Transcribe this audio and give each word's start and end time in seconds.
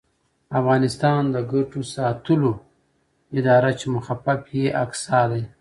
افغانستان 0.59 1.21
د 1.35 1.37
ګټو 1.51 1.81
ساتلو 1.95 2.51
اداره 3.39 3.71
چې 3.79 3.85
مخفف 3.95 4.41
یې 4.59 4.67
اګسا 4.83 5.21
دی 5.31 5.43